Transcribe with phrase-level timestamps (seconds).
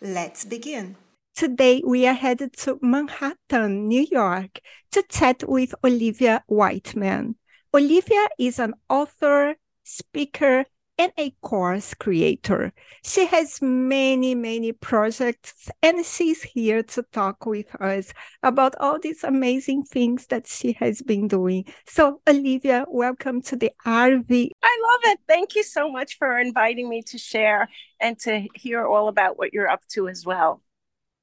[0.00, 0.96] Let's begin.
[1.34, 4.60] Today, we are headed to Manhattan, New York,
[4.92, 7.36] to chat with Olivia Whiteman.
[7.72, 10.66] Olivia is an author, speaker,
[10.98, 12.72] and a course creator.
[13.04, 19.24] She has many, many projects, and she's here to talk with us about all these
[19.24, 21.64] amazing things that she has been doing.
[21.86, 24.50] So, Olivia, welcome to the RV.
[24.62, 25.20] I love it.
[25.28, 27.68] Thank you so much for inviting me to share
[28.00, 30.62] and to hear all about what you're up to as well.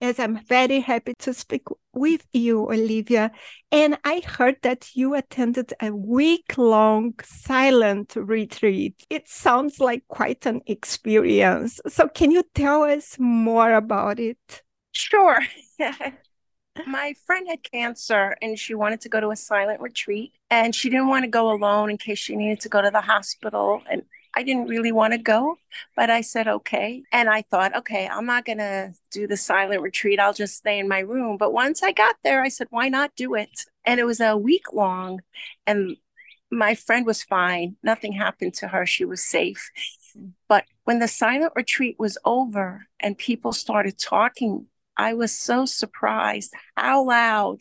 [0.03, 3.31] Yes, I'm very happy to speak with you, Olivia.
[3.71, 9.01] And I heard that you attended a week long silent retreat.
[9.09, 11.79] It sounds like quite an experience.
[11.87, 14.61] So, can you tell us more about it?
[14.91, 15.39] Sure.
[16.85, 20.89] My friend had cancer and she wanted to go to a silent retreat and she
[20.89, 23.81] didn't want to go alone in case she needed to go to the hospital.
[23.89, 24.01] And
[24.35, 25.57] I didn't really want to go,
[25.95, 27.03] but I said, okay.
[27.11, 30.19] And I thought, okay, I'm not going to do the silent retreat.
[30.19, 31.37] I'll just stay in my room.
[31.37, 33.65] But once I got there, I said, why not do it?
[33.85, 35.22] And it was a week long.
[35.67, 35.97] And
[36.51, 37.75] my friend was fine.
[37.83, 38.85] Nothing happened to her.
[38.85, 39.72] She was safe.
[40.47, 44.67] But when the silent retreat was over and people started talking,
[44.97, 47.59] I was so surprised how loud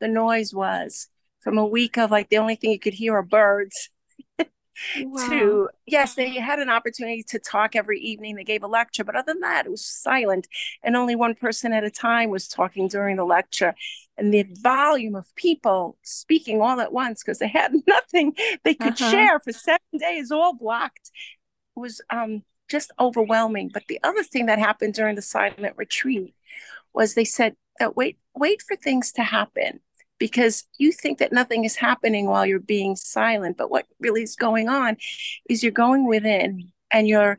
[0.00, 1.08] the noise was
[1.40, 3.90] from a week of like the only thing you could hear are birds
[5.00, 5.28] wow.
[5.28, 9.16] to yes they had an opportunity to talk every evening they gave a lecture but
[9.16, 10.48] other than that it was silent
[10.82, 13.74] and only one person at a time was talking during the lecture
[14.16, 18.34] and the volume of people speaking all at once because they had nothing
[18.64, 19.10] they could uh-huh.
[19.10, 21.10] share for seven days all blocked
[21.74, 26.34] was um, just overwhelming but the other thing that happened during the silent retreat
[26.94, 29.80] was they said that wait wait for things to happen
[30.22, 33.56] because you think that nothing is happening while you're being silent.
[33.56, 34.96] But what really is going on
[35.50, 37.38] is you're going within and you're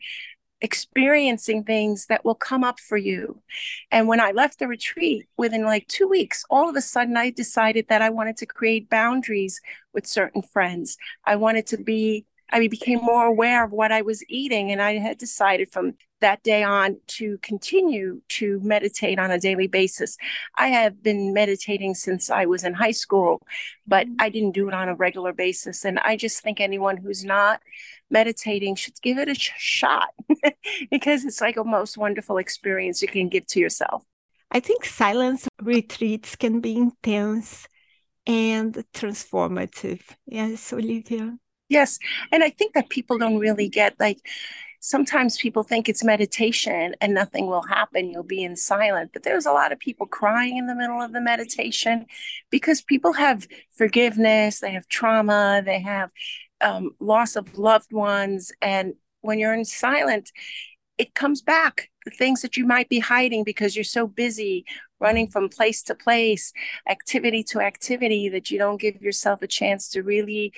[0.59, 3.41] experiencing things that will come up for you.
[3.89, 7.29] And when I left the retreat, within like two weeks, all of a sudden I
[7.29, 9.61] decided that I wanted to create boundaries
[9.93, 10.97] with certain friends.
[11.23, 14.73] I wanted to be I became more aware of what I was eating.
[14.73, 15.93] And I had decided from
[16.23, 20.17] that day on to continue to meditate on a daily basis.
[20.57, 23.45] I have been meditating since I was in high school,
[23.85, 24.15] but mm-hmm.
[24.19, 25.85] I didn't do it on a regular basis.
[25.85, 27.61] And I just think anyone who's not
[28.09, 30.09] meditating should give it a sh- shot
[30.91, 34.03] because it's like a most wonderful experience you can give to yourself.
[34.49, 37.67] I think silence retreats can be intense
[38.25, 40.01] and transformative.
[40.25, 41.37] Yes, Olivia.
[41.69, 41.99] Yes.
[42.31, 44.19] And I think that people don't really get like,
[44.83, 48.09] sometimes people think it's meditation and nothing will happen.
[48.09, 49.11] You'll be in silence.
[49.13, 52.05] But there's a lot of people crying in the middle of the meditation
[52.49, 56.09] because people have forgiveness, they have trauma, they have
[56.59, 58.51] um, loss of loved ones.
[58.61, 60.33] And when you're in silence,
[60.97, 64.65] it comes back the things that you might be hiding because you're so busy
[64.99, 66.51] running from place to place,
[66.89, 70.51] activity to activity, that you don't give yourself a chance to really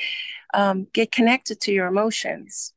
[0.55, 2.74] um, get connected to your emotions.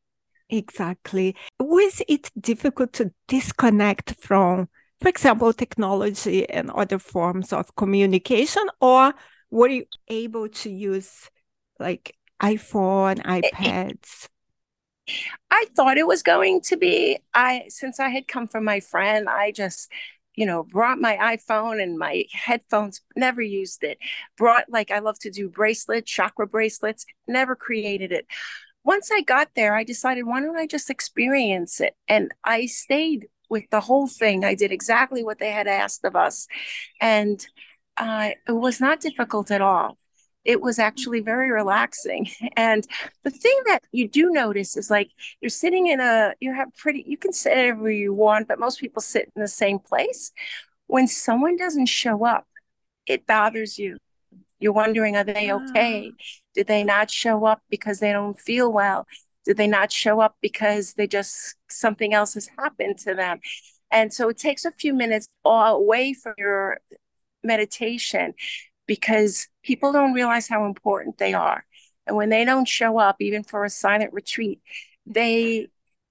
[0.51, 1.37] Exactly.
[1.61, 4.69] Was it difficult to disconnect from,
[5.01, 9.15] for example, technology and other forms of communication, or
[9.51, 11.31] were you able to use
[11.79, 14.29] like iPhone, iPads?
[15.51, 17.19] I thought it was going to be.
[17.35, 19.91] I since I had come from my friend, I just
[20.39, 23.99] you know, brought my iPhone and my headphones, never used it.
[24.37, 28.25] Brought like I love to do bracelets, chakra bracelets, never created it.
[28.89, 31.95] Once I got there, I decided, why don't I just experience it?
[32.09, 34.45] And I stayed with the whole thing.
[34.45, 36.47] I did exactly what they had asked of us.
[36.99, 37.47] And
[37.99, 39.99] uh, it was not difficult at all
[40.49, 42.27] it was actually very relaxing.
[42.57, 42.83] And
[43.23, 47.05] the thing that you do notice is like you're sitting in a, you have pretty,
[47.07, 50.33] you can sit wherever you want, but most people sit in the same place.
[50.87, 52.47] When someone doesn't show up,
[53.07, 53.99] it bothers you.
[54.59, 56.13] You're wondering, are they okay?
[56.13, 56.25] Ah.
[56.55, 59.07] Did they not show up because they don't feel well?
[59.45, 63.41] Did they not show up because they just something else has happened to them?
[63.91, 66.79] And so it takes a few minutes away from your
[67.43, 68.35] meditation
[68.87, 71.65] because people don't realize how important they are.
[72.07, 74.61] And when they don't show up, even for a silent retreat,
[75.07, 75.69] they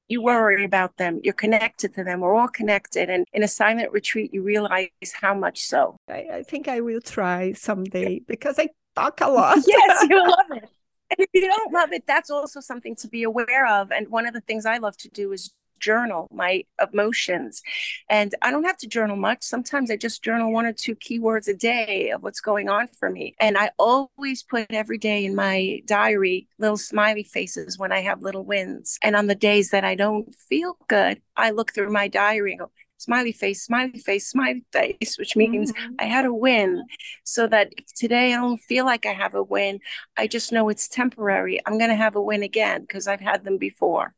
[0.07, 1.19] you worry about them.
[1.23, 2.21] You're connected to them.
[2.21, 3.09] We're all connected.
[3.09, 5.97] And in a silent retreat, you realize how much so.
[6.07, 9.57] I, I think I will try someday because I talk a lot.
[9.67, 10.69] yes, you love it.
[11.09, 13.91] And if you don't love it, that's also something to be aware of.
[13.91, 17.61] And one of the things I love to do is journal my emotions.
[18.09, 19.43] And I don't have to journal much.
[19.43, 23.09] Sometimes I just journal one or two keywords a day of what's going on for
[23.09, 23.35] me.
[23.39, 28.21] And I always put every day in my diary little smiley faces when I have
[28.21, 28.97] little wins.
[29.01, 32.59] And on the days that I don't feel good, I look through my diary and
[32.59, 35.93] go, smiley face, smiley face, smiley face, which means mm-hmm.
[35.99, 36.83] I had a win.
[37.23, 39.79] So that today I don't feel like I have a win,
[40.17, 41.59] I just know it's temporary.
[41.65, 44.13] I'm going to have a win again because I've had them before.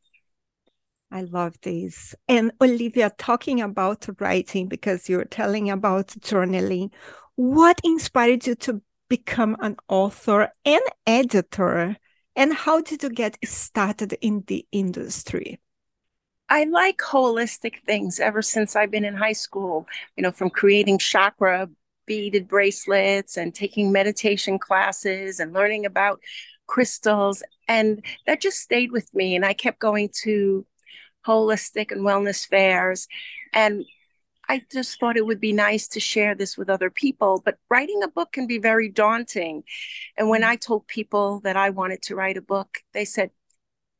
[1.10, 2.14] I love this.
[2.28, 6.90] And Olivia, talking about writing, because you're telling about journaling,
[7.34, 11.96] what inspired you to become an author and editor?
[12.36, 15.60] And how did you get started in the industry?
[16.48, 19.86] I like holistic things ever since I've been in high school,
[20.16, 21.68] you know, from creating chakra
[22.06, 26.20] beaded bracelets and taking meditation classes and learning about
[26.66, 27.42] crystals.
[27.68, 29.36] And that just stayed with me.
[29.36, 30.66] And I kept going to
[31.26, 33.08] holistic and wellness fairs.
[33.52, 33.84] And
[34.48, 37.40] I just thought it would be nice to share this with other people.
[37.44, 39.62] But writing a book can be very daunting.
[40.16, 43.30] And when I told people that I wanted to write a book, they said,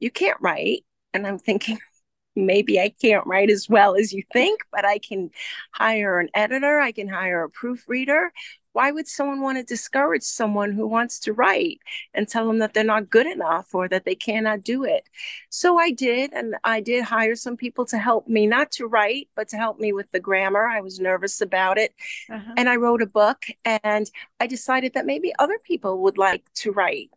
[0.00, 0.84] You can't write.
[1.14, 1.78] And I'm thinking,
[2.36, 5.30] maybe I can't write as well as you think, but I can
[5.72, 8.32] hire an editor, I can hire a proofreader,
[8.72, 11.80] why would someone want to discourage someone who wants to write
[12.14, 15.08] and tell them that they're not good enough or that they cannot do it?
[15.48, 19.28] So I did, and I did hire some people to help me, not to write,
[19.34, 20.66] but to help me with the grammar.
[20.66, 21.94] I was nervous about it.
[22.30, 22.52] Uh-huh.
[22.56, 26.70] And I wrote a book, and I decided that maybe other people would like to
[26.70, 27.10] write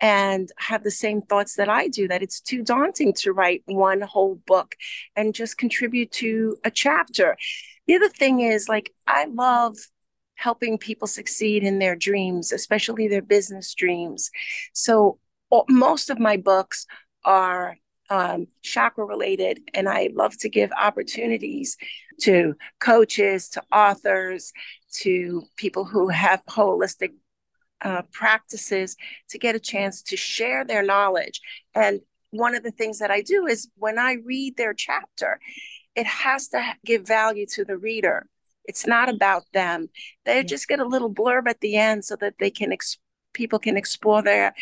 [0.00, 4.00] and have the same thoughts that I do that it's too daunting to write one
[4.00, 4.74] whole book
[5.16, 7.36] and just contribute to a chapter.
[7.86, 9.76] The other thing is, like, I love
[10.34, 14.30] helping people succeed in their dreams, especially their business dreams.
[14.72, 15.18] So
[15.68, 16.86] most of my books
[17.24, 17.76] are
[18.10, 21.76] um, chakra related, and I love to give opportunities
[22.22, 24.52] to coaches, to authors,
[24.94, 27.12] to people who have holistic
[27.82, 28.96] uh, practices
[29.28, 31.40] to get a chance to share their knowledge.
[31.74, 32.00] And
[32.30, 35.40] one of the things that I do is when I read their chapter,
[35.94, 38.26] it has to give value to the reader.
[38.64, 39.88] It's not about them.
[40.24, 42.98] They just get a little blurb at the end so that they can ex-
[43.32, 44.54] people can explore their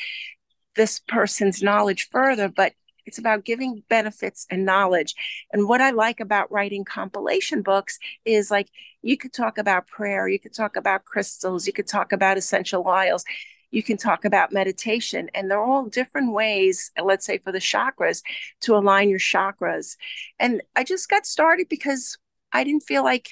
[0.74, 2.72] this person's knowledge further, but
[3.04, 5.14] it's about giving benefits and knowledge.
[5.52, 8.68] And what I like about writing compilation books is like
[9.02, 12.84] you could talk about prayer, you could talk about crystals, you could talk about essential
[12.86, 13.24] oils,
[13.70, 18.22] you can talk about meditation, and they're all different ways, let's say for the chakras,
[18.60, 19.96] to align your chakras.
[20.38, 22.18] And I just got started because
[22.52, 23.30] I didn't feel like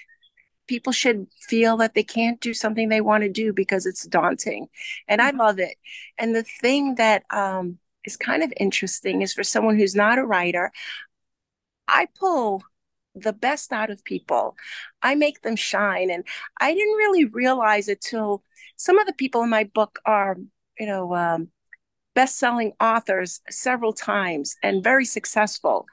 [0.70, 4.68] people should feel that they can't do something they want to do because it's daunting.
[5.08, 5.40] And I mm-hmm.
[5.40, 5.74] love it.
[6.16, 10.24] And the thing that um, is kind of interesting is for someone who's not a
[10.24, 10.70] writer,
[11.88, 12.62] I pull
[13.16, 14.56] the best out of people.
[15.02, 16.08] I make them shine.
[16.08, 16.22] And
[16.60, 18.44] I didn't really realize it till
[18.76, 20.36] some of the people in my book are,
[20.78, 21.48] you know, um,
[22.14, 25.86] best selling authors several times and very successful.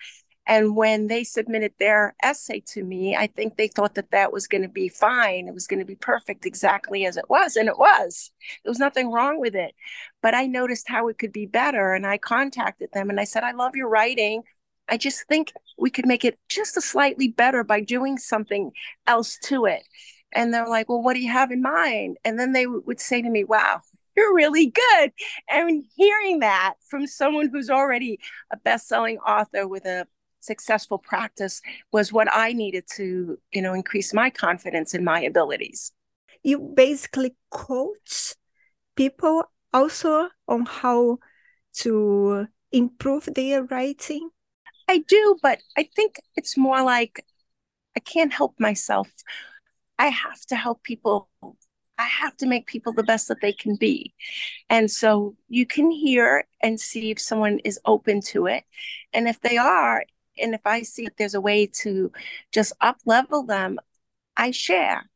[0.48, 4.48] And when they submitted their essay to me, I think they thought that that was
[4.48, 5.50] going to be fine.
[5.50, 7.58] It was going to be perfect exactly as it was.
[7.58, 8.32] And it was.
[8.64, 9.76] There was nothing wrong with it.
[10.22, 11.94] But I noticed how it could be better.
[11.94, 14.44] And I contacted them and I said, I love your writing.
[14.88, 18.72] I just think we could make it just a slightly better by doing something
[19.06, 19.84] else to it.
[20.32, 22.18] And they're like, Well, what do you have in mind?
[22.24, 23.82] And then they would say to me, Wow,
[24.16, 25.12] you're really good.
[25.50, 30.08] And hearing that from someone who's already a best selling author with a
[30.48, 31.62] successful practice
[31.92, 35.92] was what I needed to, you know, increase my confidence in my abilities.
[36.44, 38.34] You basically coach
[38.96, 41.20] people also on how
[41.80, 44.30] to improve their writing?
[44.88, 47.26] I do, but I think it's more like
[47.96, 49.10] I can't help myself.
[50.00, 51.30] I have to help people
[51.98, 54.14] I have to make people the best that they can be.
[54.70, 58.64] And so you can hear and see if someone is open to it.
[59.14, 60.04] And if they are,
[60.42, 62.12] and if I see if there's a way to
[62.52, 63.80] just up level them,
[64.36, 65.10] I share.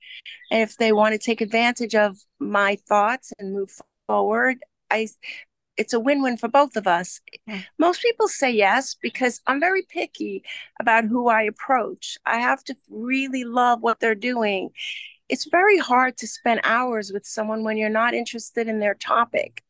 [0.52, 3.72] And if they want to take advantage of my thoughts and move
[4.08, 4.60] forward,
[4.90, 5.08] I
[5.78, 7.22] it's a win-win for both of us.
[7.80, 10.44] Most people say yes because I'm very picky
[10.80, 12.18] about who I approach.
[12.26, 14.72] I have to really love what they're doing.
[15.30, 19.64] It's very hard to spend hours with someone when you're not interested in their topic.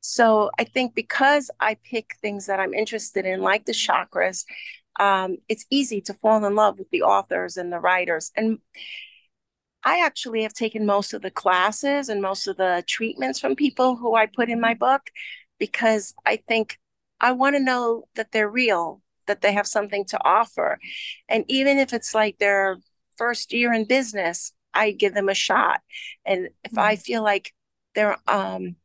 [0.00, 4.44] So I think because I pick things that I'm interested in, like the chakras,
[4.98, 8.32] um, it's easy to fall in love with the authors and the writers.
[8.36, 8.58] And
[9.84, 13.96] I actually have taken most of the classes and most of the treatments from people
[13.96, 15.02] who I put in my book
[15.58, 16.78] because I think
[17.20, 20.78] I want to know that they're real, that they have something to offer.
[21.28, 22.78] And even if it's like their
[23.16, 25.80] first year in business, I give them a shot.
[26.24, 26.80] And if mm-hmm.
[26.80, 27.52] I feel like
[27.94, 28.76] they're um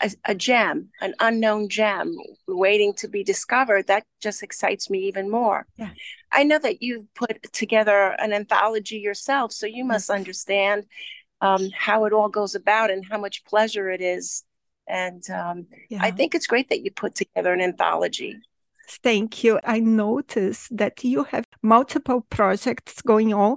[0.00, 5.30] a, a, gem, an unknown gem waiting to be discovered, that just excites me even
[5.30, 5.66] more.
[5.76, 5.90] Yeah.
[6.32, 10.84] I know that you've put together an anthology yourself, so you must understand
[11.40, 14.44] um, how it all goes about and how much pleasure it is.
[14.86, 15.98] And um, yeah.
[16.02, 18.36] I think it's great that you put together an anthology.
[18.88, 19.58] Thank you.
[19.64, 23.56] I noticed that you have multiple projects going on,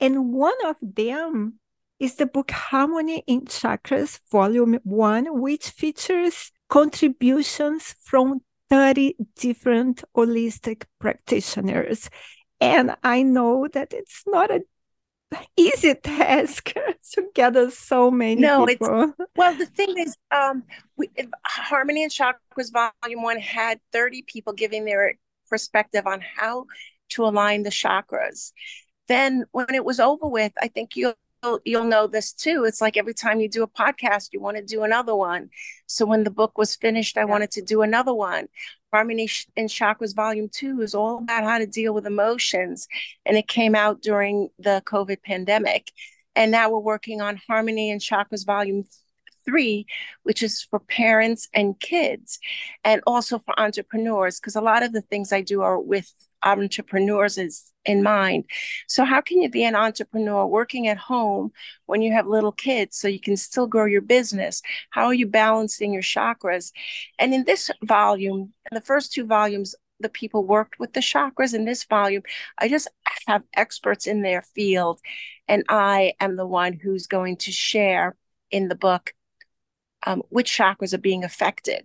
[0.00, 1.60] and one of them
[1.98, 10.84] is the book Harmony in Chakras, Volume 1, which features contributions from 30 different holistic
[10.98, 12.10] practitioners.
[12.60, 14.64] And I know that it's not an
[15.56, 16.72] easy task
[17.12, 19.12] to gather so many no, people.
[19.18, 20.64] It's, well, the thing is, um,
[20.96, 21.10] we,
[21.44, 25.14] Harmony in Chakras Volume 1 had 30 people giving their
[25.48, 26.66] perspective on how
[27.10, 28.52] to align the chakras.
[29.06, 31.14] Then, when it was over with, I think you'll
[31.64, 32.64] you'll know this too.
[32.64, 35.50] It's like every time you do a podcast, you want to do another one.
[35.86, 37.26] So when the book was finished, I yeah.
[37.26, 38.48] wanted to do another one.
[38.92, 42.86] Harmony in Chakras Volume 2 is all about how to deal with emotions.
[43.26, 45.90] And it came out during the COVID pandemic.
[46.36, 48.84] And now we're working on Harmony in Chakras Volume
[49.44, 49.86] three,
[50.22, 52.38] which is for parents and kids,
[52.82, 56.12] and also for entrepreneurs, because a lot of the things I do are with
[56.44, 58.44] entrepreneurs is in mind.
[58.86, 61.52] So how can you be an entrepreneur working at home
[61.86, 64.62] when you have little kids so you can still grow your business?
[64.90, 66.72] How are you balancing your chakras?
[67.18, 71.64] And in this volume, the first two volumes, the people worked with the chakras in
[71.64, 72.22] this volume.
[72.58, 72.88] I just
[73.26, 75.00] have experts in their field,
[75.48, 78.16] and I am the one who's going to share
[78.50, 79.14] in the book
[80.06, 81.84] um, which chakras are being affected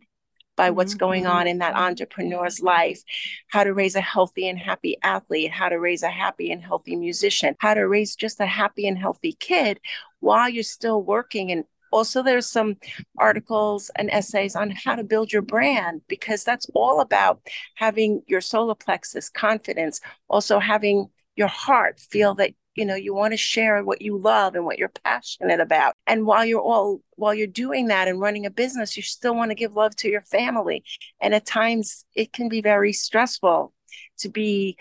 [0.60, 1.00] by what's mm-hmm.
[1.00, 3.01] going on in that entrepreneur's life,
[3.48, 6.98] how to raise a healthy and happy athlete, how to raise a happy and healthy
[6.98, 9.80] musician, how to raise just a happy and healthy kid
[10.20, 11.63] while you're still working and
[11.94, 12.75] also there's some
[13.18, 17.39] articles and essays on how to build your brand because that's all about
[17.75, 23.34] having your solar plexus confidence also having your heart feel that you know you want
[23.34, 25.96] to share what you love and what you're passionate about.
[26.08, 29.52] And while you're all while you're doing that and running a business you still want
[29.52, 30.84] to give love to your family.
[31.22, 33.74] And at times it can be very stressful
[34.20, 34.78] to be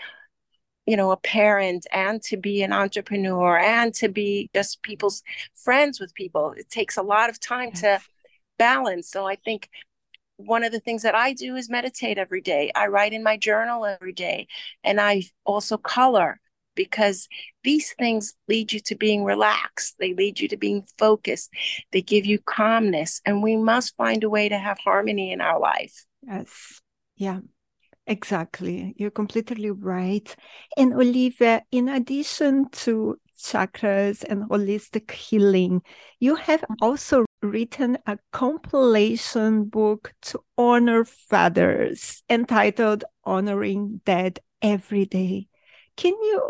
[0.85, 5.23] you know a parent and to be an entrepreneur and to be just people's
[5.55, 6.53] friends with people.
[6.57, 7.99] It takes a lot of time to
[8.57, 9.09] balance.
[9.09, 9.69] So i think
[10.39, 12.71] one of the things that I do is meditate every day.
[12.73, 14.47] I write in my journal every day.
[14.85, 16.39] And I also color
[16.79, 17.27] because
[17.65, 19.95] these things lead you to being relaxed.
[19.99, 21.49] They lead you to being focused.
[21.91, 23.19] They give you calmness.
[23.25, 26.05] And we must find a way to have harmony in our life.
[26.21, 26.79] Yes.
[27.17, 27.41] Yeah.
[28.07, 28.95] Exactly.
[28.97, 30.33] You're completely right.
[30.77, 35.81] And Olivia, in addition to chakras and holistic healing,
[36.21, 45.49] you have also written a compilation book to honor fathers entitled Honoring Dad Every Day.
[45.95, 46.49] Can you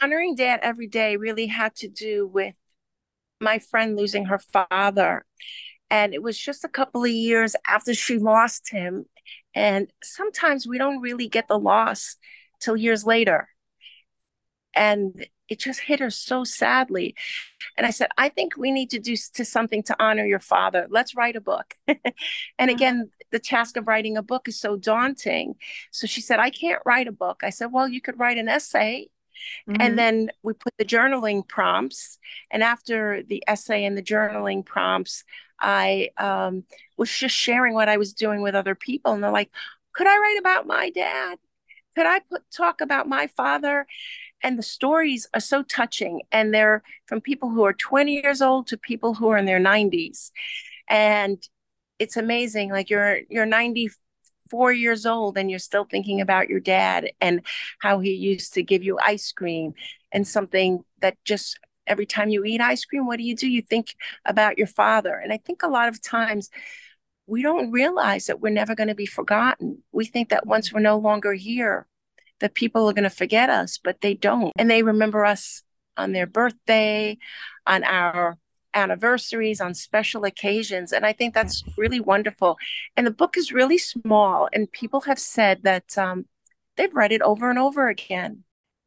[0.00, 2.54] Honoring dad every day really had to do with
[3.40, 5.24] my friend losing her father.
[5.90, 9.06] And it was just a couple of years after she lost him.
[9.54, 12.16] And sometimes we don't really get the loss
[12.60, 13.48] till years later.
[14.74, 17.14] And it just hit her so sadly.
[17.76, 20.86] And I said, I think we need to do to something to honor your father.
[20.90, 21.74] Let's write a book.
[21.86, 22.68] and mm-hmm.
[22.70, 25.54] again, the task of writing a book is so daunting.
[25.92, 27.42] So she said, I can't write a book.
[27.44, 29.08] I said, Well, you could write an essay.
[29.68, 29.80] Mm-hmm.
[29.80, 32.18] And then we put the journaling prompts.
[32.50, 35.24] And after the essay and the journaling prompts,
[35.60, 36.64] I um,
[36.96, 39.12] was just sharing what I was doing with other people.
[39.12, 39.50] And they're like,
[39.92, 41.38] could I write about my dad?
[41.94, 43.86] Could I put, talk about my father?
[44.42, 46.22] And the stories are so touching.
[46.32, 49.60] And they're from people who are 20 years old to people who are in their
[49.60, 50.30] 90s.
[50.88, 51.42] And
[51.98, 52.70] it's amazing.
[52.70, 53.90] Like you're you're 90
[54.50, 57.42] four years old and you're still thinking about your dad and
[57.80, 59.74] how he used to give you ice cream
[60.12, 63.48] and something that just every time you eat ice cream, what do you do?
[63.48, 65.14] You think about your father.
[65.14, 66.50] And I think a lot of times
[67.26, 69.82] we don't realize that we're never going to be forgotten.
[69.92, 71.86] We think that once we're no longer here,
[72.40, 74.52] that people are going to forget us, but they don't.
[74.56, 75.62] And they remember us
[75.96, 77.18] on their birthday,
[77.66, 78.36] on our
[78.74, 80.92] anniversaries, on special occasions.
[80.92, 82.56] And I think that's really wonderful.
[82.96, 86.26] And the book is really small, and people have said that um,
[86.76, 88.44] they've read it over and over again.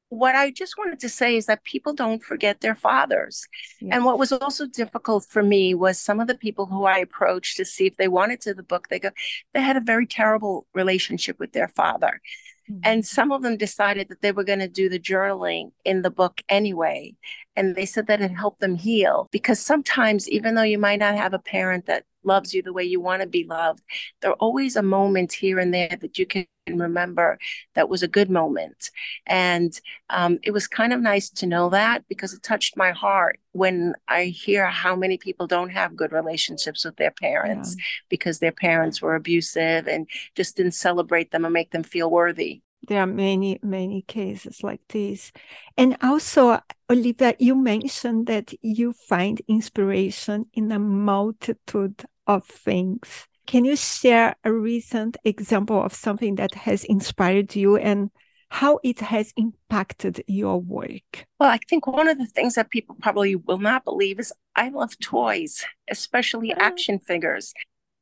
[0.09, 3.45] What I just wanted to say is that people don't forget their fathers.
[3.91, 7.57] And what was also difficult for me was some of the people who I approached
[7.57, 9.09] to see if they wanted to the book, they go,
[9.53, 12.21] they had a very terrible relationship with their father.
[12.69, 12.79] Mm-hmm.
[12.83, 16.09] And some of them decided that they were going to do the journaling in the
[16.11, 17.15] book anyway.
[17.55, 21.15] And they said that it helped them heal because sometimes, even though you might not
[21.15, 23.81] have a parent that loves you the way you want to be loved,
[24.21, 27.39] there are always a moment here and there that you can remember
[27.73, 28.91] that was a good moment.
[29.25, 33.39] And um, it was kind of nice to know that because it touched my heart
[33.53, 37.83] when I hear how many people don't have good relationships with their parents yeah.
[38.09, 42.61] because their parents were abusive and just didn't celebrate them and make them feel worthy.
[42.87, 45.31] There are many, many cases like this.
[45.77, 53.27] And also, Olivia, you mentioned that you find inspiration in a multitude of things.
[53.45, 58.09] Can you share a recent example of something that has inspired you and
[58.49, 61.25] how it has impacted your work?
[61.39, 64.69] Well, I think one of the things that people probably will not believe is I
[64.69, 66.63] love toys, especially uh-huh.
[66.63, 67.53] action figures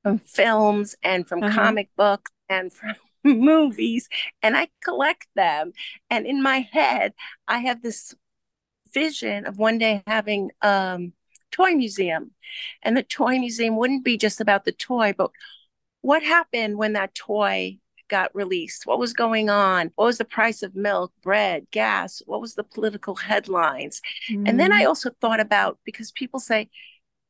[0.04, 1.56] from films and from uh-huh.
[1.56, 2.96] comic books and from
[3.34, 4.08] movies,
[4.42, 5.74] and I collect them.
[6.10, 7.14] And in my head,
[7.48, 8.14] I have this
[8.94, 11.14] vision of one day having um,
[11.52, 12.32] toy museum.
[12.82, 15.32] And the toy museum wouldn't be just about the toy, but
[16.02, 18.86] what happened when that toy got released?
[18.86, 19.92] What was going on?
[19.96, 22.22] What was the price of milk, bread, gas?
[22.26, 24.02] What was the political headlines?
[24.30, 24.48] Mm-hmm.
[24.48, 24.88] And then I mm.
[24.88, 26.70] also thought about because people say,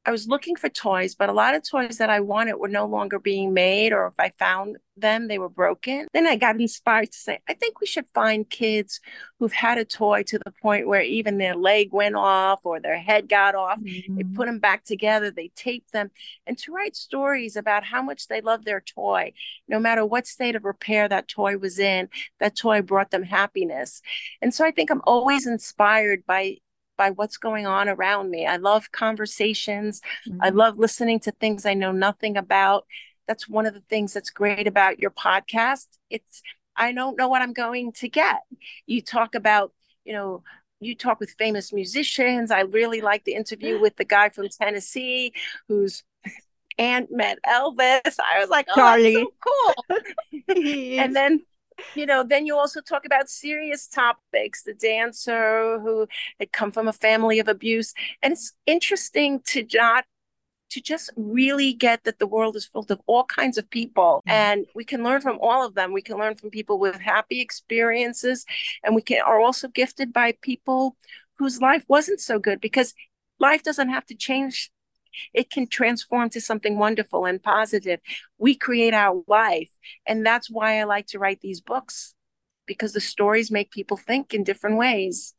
[0.05, 2.85] I was looking for toys, but a lot of toys that I wanted were no
[2.85, 6.07] longer being made, or if I found them, they were broken.
[6.13, 8.99] Then I got inspired to say, I think we should find kids
[9.39, 12.99] who've had a toy to the point where even their leg went off or their
[12.99, 13.79] head got off.
[13.79, 14.15] Mm-hmm.
[14.15, 16.11] They put them back together, they taped them,
[16.45, 19.33] and to write stories about how much they love their toy.
[19.67, 24.01] No matter what state of repair that toy was in, that toy brought them happiness.
[24.41, 26.57] And so I think I'm always inspired by
[26.97, 28.45] by what's going on around me.
[28.45, 30.01] I love conversations.
[30.27, 30.41] Mm-hmm.
[30.41, 32.85] I love listening to things I know nothing about.
[33.27, 35.87] That's one of the things that's great about your podcast.
[36.09, 36.41] It's
[36.75, 38.39] I don't know what I'm going to get.
[38.85, 39.71] You talk about,
[40.03, 40.43] you know,
[40.79, 42.51] you talk with famous musicians.
[42.51, 45.33] I really like the interview with the guy from Tennessee
[45.67, 46.03] who's
[46.77, 48.17] aunt met Elvis.
[48.19, 49.13] I was like, oh, Charlie.
[49.13, 49.97] so cool.
[50.99, 51.41] and then
[51.95, 54.63] you know, then you also talk about serious topics.
[54.63, 56.07] The dancer who
[56.39, 60.05] had come from a family of abuse, and it's interesting to not
[60.71, 64.31] to just really get that the world is filled of all kinds of people mm-hmm.
[64.31, 67.39] and we can learn from all of them we can learn from people with happy
[67.39, 68.45] experiences
[68.83, 70.97] and we can are also gifted by people
[71.37, 72.93] whose life wasn't so good because
[73.39, 74.71] life doesn't have to change
[75.33, 77.99] it can transform to something wonderful and positive.
[78.37, 79.71] We create our life.
[80.05, 82.13] And that's why I like to write these books
[82.65, 85.33] because the stories make people think in different ways.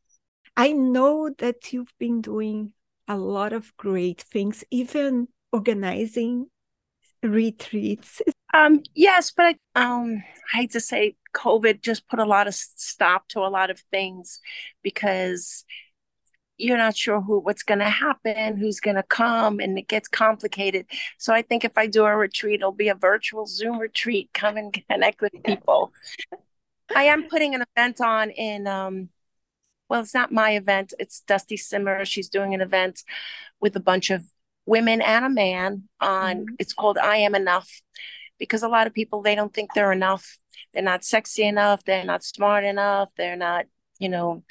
[0.55, 2.73] I know that you've been doing
[3.07, 6.47] a lot of great things, even organizing
[7.23, 8.21] retreats.
[8.53, 12.55] Um, yes, but I, um, I hate to say COVID just put a lot of
[12.55, 14.39] stop to a lot of things
[14.81, 15.63] because
[16.57, 20.07] you're not sure who what's going to happen, who's going to come, and it gets
[20.07, 20.87] complicated.
[21.17, 24.29] So I think if I do a retreat, it'll be a virtual Zoom retreat.
[24.33, 25.91] Come and connect with people.
[26.95, 29.09] I am putting an event on in um,
[29.89, 30.93] well, it's not my event.
[30.99, 32.05] It's Dusty Simmer.
[32.05, 33.03] She's doing an event
[33.59, 34.23] with a bunch of
[34.65, 36.55] women and a man on mm-hmm.
[36.59, 37.69] it's called I Am Enough
[38.37, 40.37] because a lot of people they don't think they're enough.
[40.73, 43.65] They're not sexy enough, they're not smart enough, they're not,
[43.99, 44.43] you know,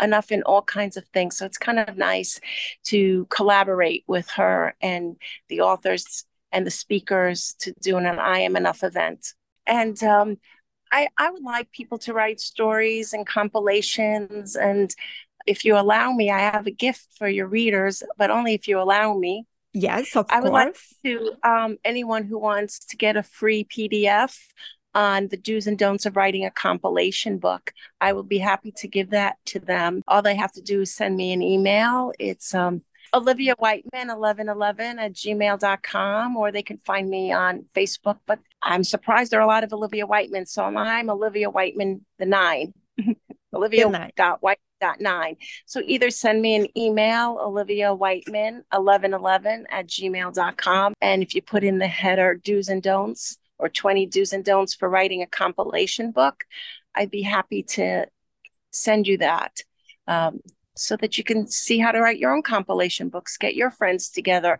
[0.00, 1.36] enough in all kinds of things.
[1.36, 2.40] So it's kind of nice
[2.84, 5.16] to collaborate with her and
[5.48, 9.34] the authors and the speakers to do an I Am Enough event.
[9.66, 10.38] And um,
[10.92, 14.56] I, I would like people to write stories and compilations.
[14.56, 14.94] And
[15.46, 18.80] if you allow me, I have a gift for your readers, but only if you
[18.80, 19.46] allow me.
[19.72, 20.64] Yes, of I would course.
[20.64, 24.38] like to um, anyone who wants to get a free PDF
[24.96, 27.74] on the do's and don'ts of writing a compilation book.
[28.00, 30.02] I will be happy to give that to them.
[30.08, 32.12] All they have to do is send me an email.
[32.18, 32.80] It's um,
[33.12, 38.18] Olivia Whiteman 1111 at gmail.com, or they can find me on Facebook.
[38.26, 40.46] But I'm surprised there are a lot of Olivia Whiteman.
[40.46, 42.72] So I'm Olivia Whiteman, the nine.
[43.54, 44.12] Olivia nine.
[44.16, 45.36] dot White dot nine.
[45.66, 50.94] So either send me an email, Olivia Whiteman 1111 at gmail.com.
[51.02, 54.74] And if you put in the header do's and don'ts or 20 do's and don'ts
[54.74, 56.44] for writing a compilation book,
[56.94, 58.06] I'd be happy to
[58.70, 59.60] send you that.
[60.06, 60.40] Um,
[60.76, 64.10] so that you can see how to write your own compilation books, get your friends
[64.10, 64.58] together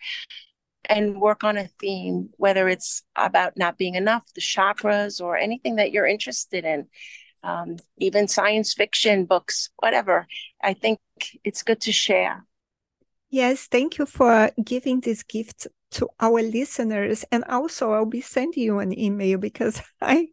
[0.88, 5.76] and work on a theme, whether it's about not being enough, the chakras, or anything
[5.76, 6.86] that you're interested in,
[7.42, 10.26] um, even science fiction books, whatever.
[10.62, 11.00] I think
[11.44, 12.44] it's good to share.
[13.30, 18.62] Yes, thank you for giving this gift to our listeners and also I'll be sending
[18.62, 20.28] you an email because I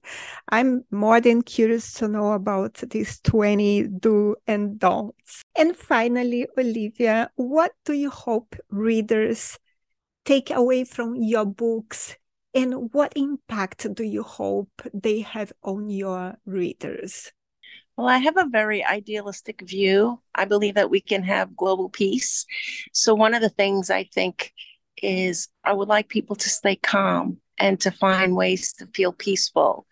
[0.50, 5.42] I'm more than curious to know about these 20 do and don'ts.
[5.56, 9.58] And finally, Olivia, what do you hope readers
[10.26, 12.18] take away from your books
[12.54, 17.32] and what impact do you hope they have on your readers?
[17.96, 20.20] Well, I have a very idealistic view.
[20.36, 22.46] I believe that we can have global peace.
[22.92, 24.52] So, one of the things I think
[25.04, 29.86] is I would like people to stay calm and to find ways to feel peaceful.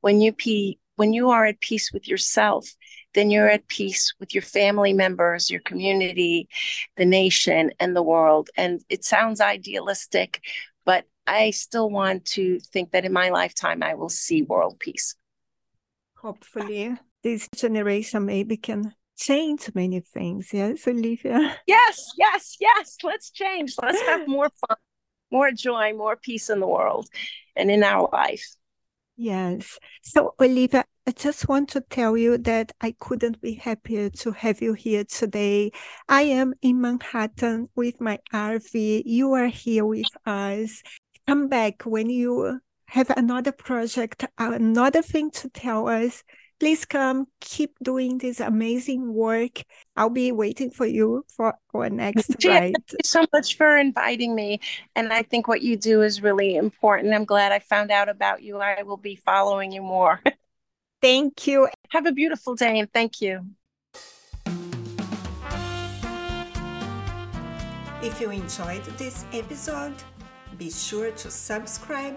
[0.00, 2.68] When you pe- when you are at peace with yourself,
[3.14, 6.48] then you're at peace with your family members, your community,
[6.96, 8.50] the nation, and the world.
[8.56, 10.40] And it sounds idealistic,
[10.84, 15.14] but I still want to think that in my lifetime I will see world peace.
[16.16, 20.50] Hopefully, this generation maybe can change many things.
[20.52, 21.56] Yes, Olivia?
[21.66, 22.96] Yes, yes, yes.
[23.02, 23.74] Let's change.
[23.82, 24.78] Let's have more fun,
[25.30, 27.08] more joy, more peace in the world
[27.56, 28.46] and in our life.
[29.16, 29.78] Yes.
[30.02, 34.62] So, Olivia, I just want to tell you that I couldn't be happier to have
[34.62, 35.72] you here today.
[36.08, 39.02] I am in Manhattan with my RV.
[39.04, 40.82] You are here with us.
[41.26, 46.22] Come back when you have another project, another thing to tell us
[46.60, 49.62] please come keep doing this amazing work.
[49.96, 52.74] I'll be waiting for you for our next Jan, ride.
[52.74, 54.60] thank you so much for inviting me.
[54.96, 57.14] And i think what you do is really important.
[57.14, 58.58] I'm glad i found out about you.
[58.58, 60.20] I will be following you more.
[61.00, 61.68] Thank you.
[61.90, 63.46] Have a beautiful day and thank you.
[68.02, 69.94] If you enjoyed this episode
[70.58, 72.16] be sure to subscribe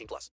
[0.01, 0.31] 18 plus.